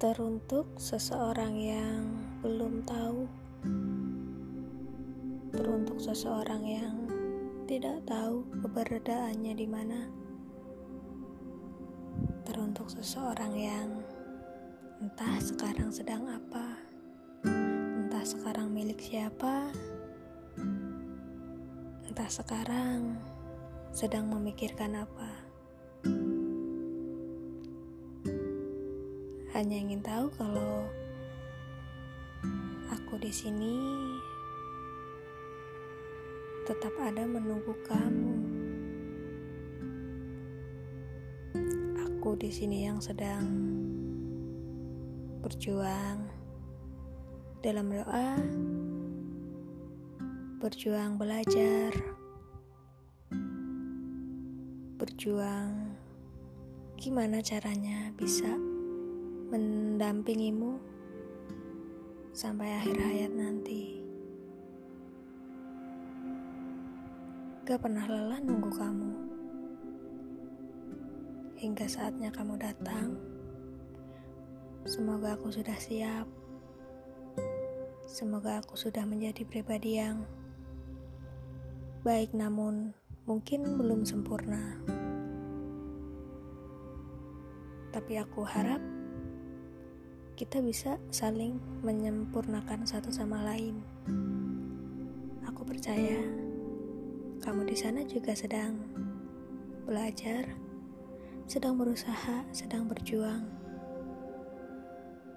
[0.00, 2.08] Teruntuk seseorang yang
[2.40, 3.28] belum tahu,
[5.52, 6.96] teruntuk seseorang yang
[7.68, 10.08] tidak tahu keberadaannya di mana,
[12.48, 14.00] teruntuk seseorang yang
[15.04, 16.80] entah sekarang sedang apa,
[17.44, 19.68] entah sekarang milik siapa,
[22.08, 23.20] entah sekarang
[23.92, 25.49] sedang memikirkan apa.
[29.50, 30.86] Hanya ingin tahu kalau
[32.86, 33.74] aku di sini
[36.70, 38.34] tetap ada menunggu kamu.
[41.98, 43.50] Aku di sini yang sedang
[45.42, 46.30] berjuang
[47.58, 48.38] dalam doa,
[50.62, 51.90] berjuang belajar,
[54.94, 55.98] berjuang
[56.94, 58.69] gimana caranya bisa
[60.00, 60.80] mendampingimu
[62.32, 64.00] sampai akhir hayat nanti.
[67.68, 69.12] Gak pernah lelah nunggu kamu.
[71.60, 73.12] Hingga saatnya kamu datang,
[74.88, 76.24] semoga aku sudah siap.
[78.08, 80.24] Semoga aku sudah menjadi pribadi yang
[82.08, 82.96] baik namun
[83.28, 84.80] mungkin belum sempurna.
[87.92, 88.80] Tapi aku harap
[90.40, 93.76] kita bisa saling menyempurnakan satu sama lain.
[95.44, 96.16] Aku percaya
[97.44, 98.80] kamu di sana juga sedang
[99.84, 100.48] belajar,
[101.44, 103.44] sedang berusaha, sedang berjuang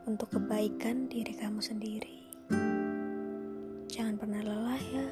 [0.07, 2.23] untuk kebaikan diri kamu sendiri.
[3.91, 5.07] Jangan pernah lelah ya.